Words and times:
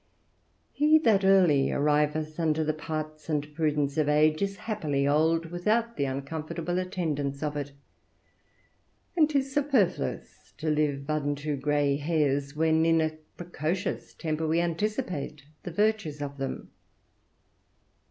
He 0.71 0.97
that 0.97 1.23
early 1.23 1.67
arriveth 1.71 2.39
unto 2.39 2.63
the 2.63 2.73
parts 2.73 3.29
and 3.29 3.53
prudence 3.53 3.97
of 3.99 4.09
age 4.09 4.41
is 4.41 4.57
happily 4.65 5.07
old 5.07 5.51
without 5.51 5.95
the 5.95 6.05
uncomfortable 6.05 6.79
attendants 6.79 7.43
of 7.43 7.55
it; 7.55 7.73
and 9.15 9.29
'tis 9.29 9.53
superfluous 9.53 10.55
to 10.57 10.71
live 10.71 11.07
unto 11.07 11.55
gray 11.55 11.97
hairs, 11.97 12.55
when 12.55 12.83
in 12.83 12.99
a 12.99 13.15
precocious 13.37 14.15
temper 14.15 14.47
we 14.47 14.59
anticipate 14.59 15.43
the 15.61 15.71
virtues 15.71 16.19
of 16.19 16.37
them. 16.39 16.71